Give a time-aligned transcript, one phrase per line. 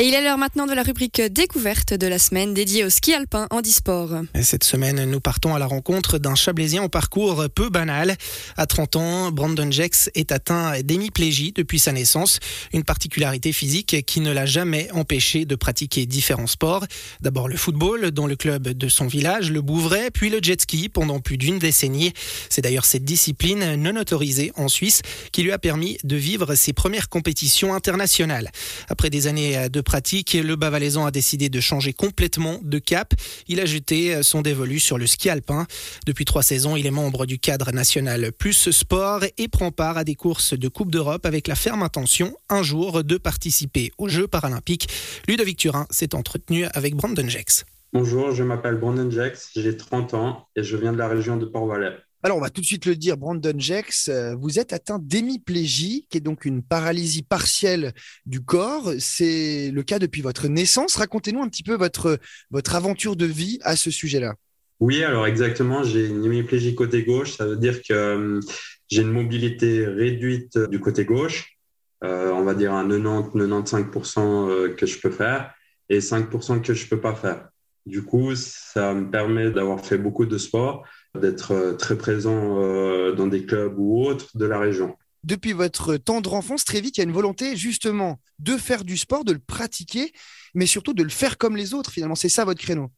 [0.00, 3.14] Et il est l'heure maintenant de la rubrique découverte de la semaine dédiée au ski
[3.14, 4.12] alpin en disport.
[4.32, 8.14] Et cette semaine, nous partons à la rencontre d'un Chablaisien au parcours peu banal.
[8.56, 12.38] À 30 ans, Brandon Jex est atteint d'hémiplégie depuis sa naissance,
[12.72, 16.86] une particularité physique qui ne l'a jamais empêché de pratiquer différents sports.
[17.20, 20.88] D'abord le football dans le club de son village, le Bouvray, puis le jet ski
[20.88, 22.12] pendant plus d'une décennie.
[22.50, 25.02] C'est d'ailleurs cette discipline non autorisée en Suisse
[25.32, 28.52] qui lui a permis de vivre ses premières compétitions internationales.
[28.88, 33.14] Après des années de pratique, le bas a décidé de changer complètement de cap.
[33.46, 35.66] Il a jeté son dévolu sur le ski alpin.
[36.04, 40.04] Depuis trois saisons, il est membre du cadre national Plus Sport et prend part à
[40.04, 44.28] des courses de Coupe d'Europe avec la ferme intention un jour de participer aux Jeux
[44.28, 44.88] paralympiques.
[45.26, 47.64] Ludovic Turin s'est entretenu avec Brandon Jex.
[47.94, 51.46] Bonjour, je m'appelle Brandon Jex, j'ai 30 ans et je viens de la région de
[51.46, 51.96] Port-Valais.
[52.24, 56.04] Alors, on va tout de suite le dire, Brandon Jex, euh, vous êtes atteint d'hémiplégie,
[56.10, 57.92] qui est donc une paralysie partielle
[58.26, 58.90] du corps.
[58.98, 60.96] C'est le cas depuis votre naissance.
[60.96, 62.18] Racontez-nous un petit peu votre,
[62.50, 64.34] votre aventure de vie à ce sujet-là.
[64.80, 67.36] Oui, alors exactement, j'ai une hémiplégie côté gauche.
[67.36, 68.40] Ça veut dire que euh,
[68.88, 71.56] j'ai une mobilité réduite du côté gauche.
[72.02, 75.54] Euh, on va dire un 90-95% que je peux faire
[75.88, 77.48] et 5% que je peux pas faire.
[77.86, 80.84] Du coup, ça me permet d'avoir fait beaucoup de sport
[81.18, 84.96] d'être euh, très présent euh, dans des clubs ou autres de la région.
[85.24, 88.96] Depuis votre tendre enfance, très vite, il y a une volonté justement de faire du
[88.96, 90.12] sport, de le pratiquer,
[90.54, 91.90] mais surtout de le faire comme les autres.
[91.90, 92.90] Finalement, c'est ça votre créneau?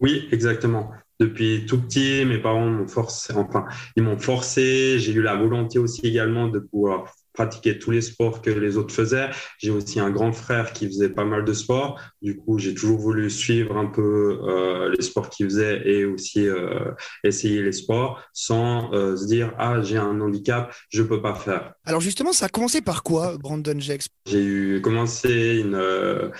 [0.00, 0.90] Oui, exactement.
[1.18, 3.64] Depuis tout petit, mes parents m'ont forcé, enfin,
[3.96, 4.98] ils m'ont forcé.
[4.98, 8.92] J'ai eu la volonté aussi également de pouvoir pratiquer tous les sports que les autres
[8.92, 9.30] faisaient.
[9.58, 12.00] J'ai aussi un grand frère qui faisait pas mal de sport.
[12.22, 16.48] Du coup, j'ai toujours voulu suivre un peu euh, les sports qu'il faisait et aussi
[16.48, 16.90] euh,
[17.22, 21.74] essayer les sports sans euh, se dire ah j'ai un handicap, je peux pas faire.
[21.84, 26.32] Alors justement, ça a commencé par quoi, Brandon Jex J'ai eu commencé une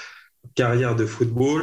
[0.54, 1.62] carrière de football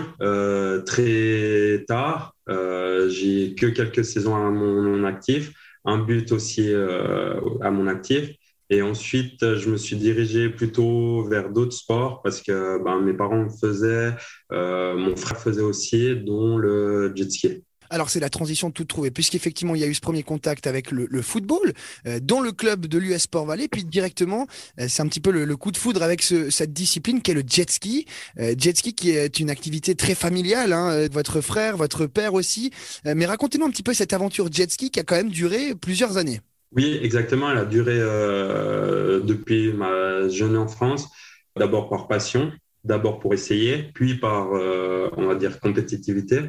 [0.85, 2.35] très tard.
[2.47, 5.51] j'ai que quelques saisons à mon actif,
[5.85, 8.29] un but aussi à mon actif.
[8.69, 13.49] Et ensuite, je me suis dirigé plutôt vers d'autres sports parce que ben, mes parents
[13.49, 14.13] faisaient,
[14.51, 17.63] euh, mon frère faisait aussi, dont le jet ski.
[17.89, 20.65] Alors c'est la transition de tout trouver, puisqu'effectivement il y a eu ce premier contact
[20.65, 21.73] avec le, football
[22.07, 24.47] euh, dans le club de l'US Sport Valley, puis directement
[24.79, 27.43] euh, c'est un petit peu le, coup de foudre avec cette discipline qui est le
[27.45, 28.07] jet ski.
[28.37, 32.71] jet ski qui est une activité très familiale, hein, votre frère, votre père aussi.
[33.05, 36.17] mais racontez-nous un petit peu cette aventure jet ski qui a quand même duré plusieurs
[36.17, 36.39] années.
[36.75, 37.51] Oui, exactement.
[37.51, 41.07] Elle a duré euh, depuis ma jeune enfance,
[41.55, 42.51] d'abord par passion,
[42.83, 46.39] d'abord pour essayer, puis par, euh, on va dire, compétitivité.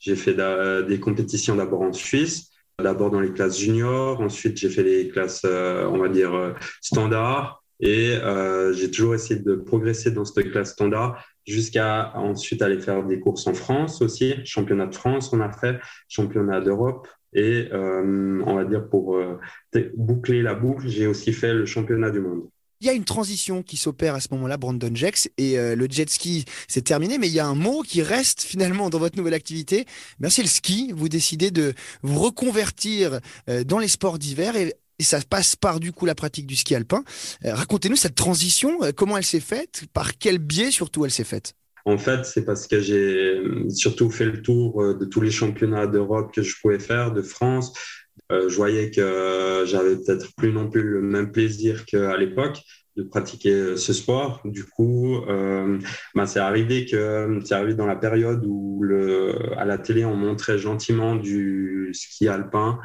[0.00, 0.36] J'ai fait
[0.86, 2.50] des compétitions d'abord en Suisse,
[2.80, 7.62] d'abord dans les classes juniors, ensuite j'ai fait les classes, euh, on va dire, standards,
[7.80, 8.14] et
[8.72, 13.46] j'ai toujours essayé de progresser dans cette classe standard jusqu'à ensuite aller faire des courses
[13.46, 15.78] en France aussi, championnat de France on a fait,
[16.08, 19.40] championnat d'Europe, et euh, on va dire pour euh,
[19.96, 22.48] boucler la boucle, j'ai aussi fait le championnat du monde.
[22.80, 25.88] Il y a une transition qui s'opère à ce moment-là, Brandon Jex, et euh, le
[25.90, 29.16] jet ski, c'est terminé, mais il y a un mot qui reste finalement dans votre
[29.16, 29.84] nouvelle activité.
[30.28, 30.92] c'est le ski.
[30.94, 33.18] Vous décidez de vous reconvertir
[33.66, 37.04] dans les sports d'hiver et, ça passe par du coup la pratique du ski alpin.
[37.44, 41.54] Racontez-nous cette transition, comment elle s'est faite, par quel biais surtout elle s'est faite?
[41.88, 45.86] En fait, c'est parce que j'ai surtout fait le tour euh, de tous les championnats
[45.86, 47.72] d'Europe que je pouvais faire, de France.
[48.30, 52.60] Euh, je voyais que j'avais peut-être plus non plus le même plaisir qu'à l'époque
[52.96, 54.42] de pratiquer ce sport.
[54.44, 55.78] Du coup, euh,
[56.14, 58.84] bah, c'est arrivé que c'est arrivé dans la période où
[59.56, 62.78] à la télé on montrait gentiment du ski alpin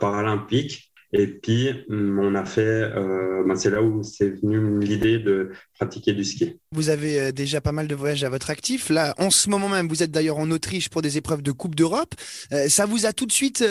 [0.00, 5.18] paralympique et puis, hum, on a fait, euh, ben c'est là où c'est venu l'idée
[5.18, 6.56] de pratiquer du ski.
[6.72, 8.88] Vous avez euh, déjà pas mal de voyages à votre actif.
[8.88, 11.74] Là, en ce moment même, vous êtes d'ailleurs en Autriche pour des épreuves de Coupe
[11.74, 12.14] d'Europe.
[12.52, 13.62] Euh, ça vous a tout de suite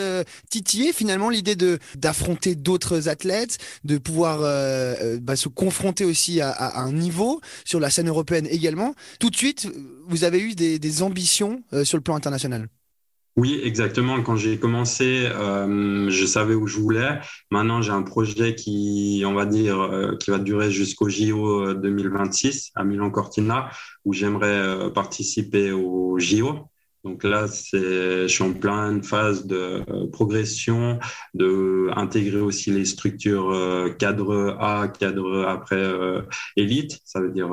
[0.49, 4.39] titillé finalement l'idée de d'affronter d'autres athlètes, de pouvoir
[5.21, 8.93] bah, se confronter aussi à, à, un niveau sur la scène européenne également.
[9.19, 9.67] Tout de suite,
[10.07, 12.67] vous avez eu des, des ambitions sur le plan international?
[13.37, 14.21] Oui, exactement.
[14.21, 17.19] Quand j'ai commencé, euh, je savais où je voulais.
[17.49, 22.71] Maintenant, j'ai un projet qui, on va dire, euh, qui va durer jusqu'au JO 2026
[22.75, 23.69] à Milan-Cortina,
[24.05, 26.67] où j'aimerais participer au JO.
[27.03, 30.99] Donc là, je suis en pleine phase de euh, progression,
[31.33, 36.21] de intégrer aussi les structures euh, cadre A, cadre après euh,
[36.55, 37.49] élite, ça veut dire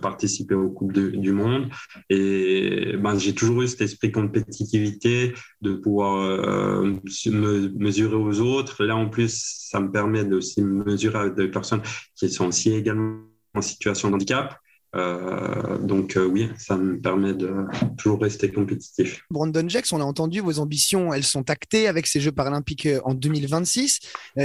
[0.00, 1.68] participer aux coupes du monde.
[2.08, 8.84] Et ben, j'ai toujours eu cet esprit compétitivité, de pouvoir me mesurer aux autres.
[8.84, 11.82] Là, en plus, ça me permet de aussi mesurer avec des personnes
[12.14, 13.20] qui sont aussi également
[13.54, 14.58] en situation de handicap
[14.96, 17.66] Euh, donc euh, oui, ça me permet de
[17.96, 19.22] toujours rester compétitif.
[19.30, 23.00] Brandon Jacks, on a entendu vos ambitions, elles sont actées avec ces Jeux paralympiques euh,
[23.04, 24.00] en 2026.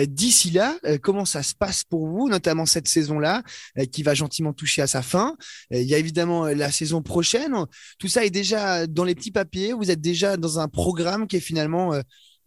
[0.07, 3.44] D'ici là, comment ça se passe pour vous, notamment cette saison-là,
[3.92, 5.36] qui va gentiment toucher à sa fin?
[5.71, 7.56] Il y a évidemment la saison prochaine.
[8.00, 9.74] Tout ça est déjà dans les petits papiers.
[9.74, 11.94] Vous êtes déjà dans un programme qui est finalement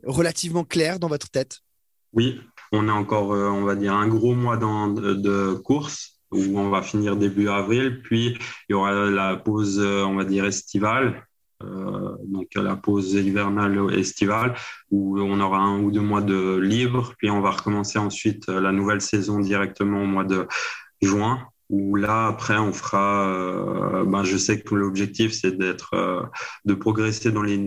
[0.04, 1.60] relativement clair dans votre tête.
[2.12, 2.40] Oui,
[2.72, 6.82] on a encore, on va dire, un gros mois dans, de course où on va
[6.82, 8.02] finir début avril.
[8.02, 8.38] Puis
[8.68, 11.24] il y aura la pause, euh, on va dire, estivale.
[11.64, 14.54] Euh, donc la pause hivernale estivale
[14.92, 18.60] où on aura un ou deux mois de libre puis on va recommencer ensuite euh,
[18.60, 20.46] la nouvelle saison directement au mois de
[21.02, 26.30] juin où là après on fera ben je sais que l'objectif c'est d'être
[26.64, 27.58] de progresser dans les,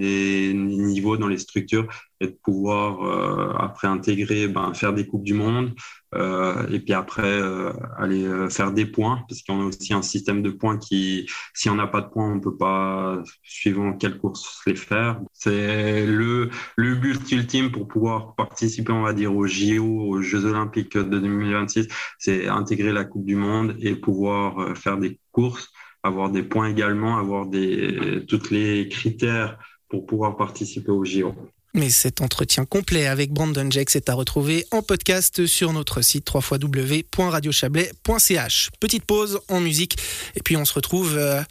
[0.53, 1.85] niveaux dans les structures
[2.21, 5.73] et de pouvoir après intégrer ben, faire des coupes du monde
[6.15, 10.01] euh, et puis après, euh, aller euh, faire des points, parce qu'on a aussi un
[10.01, 14.17] système de points qui, si on n'a pas de points, on peut pas, suivant quelle
[14.17, 15.21] course les faire.
[15.33, 20.45] C'est le, le but ultime pour pouvoir participer, on va dire, aux JO, aux Jeux
[20.45, 21.87] Olympiques de 2026,
[22.19, 25.71] c'est intégrer la Coupe du Monde et pouvoir faire des courses,
[26.03, 29.57] avoir des points également, avoir des, toutes les critères
[29.87, 31.33] pour pouvoir participer aux JO.
[31.73, 36.27] Mais cet entretien complet avec Brandon Jacks est à retrouver en podcast sur notre site
[36.33, 38.71] www.radiochablais.ch.
[38.79, 39.97] Petite pause en musique
[40.35, 41.41] et puis on se retrouve euh,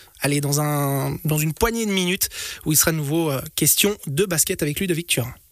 [0.43, 2.29] dans, un, dans une poignée de minutes
[2.67, 5.33] où il sera nouveau euh, question de basket avec Ludovic Turin.